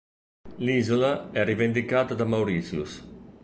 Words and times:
L'isola 0.55 1.29
è 1.31 1.43
rivendicata 1.45 2.15
da 2.15 2.25
Mauritius. 2.25 3.03